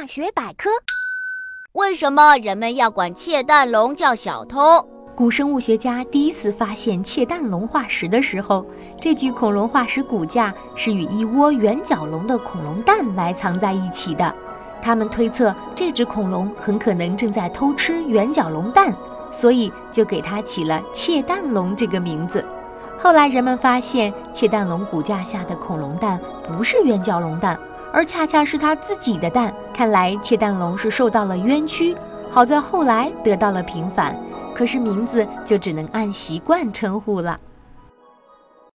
[0.00, 0.70] 大学百科：
[1.72, 4.86] 为什么人们要管窃蛋龙叫小偷？
[5.16, 8.64] 古生物学家第一次发现窃蛋龙化石的时候，
[9.00, 14.32] 这具恐龙化石骨架是与一窝圆角龙的恐龙蛋埋藏在一起的。
[14.80, 18.94] 他们推测这只恐龙很可能正在偷吃圆角龙蛋，
[19.32, 22.44] 所以就给它起了窃蛋龙这个名字。
[23.00, 27.58] 后来人们发现，窃蛋龙骨架下的恐龙蛋不是圆角龙蛋，
[27.98, 29.52] 而恰恰是他自己的蛋。
[29.74, 31.96] 看来窃蛋龙是受到了冤屈，
[32.30, 34.14] 好在后来得到了平反。
[34.54, 37.40] 可是名字就只能按习惯称呼了。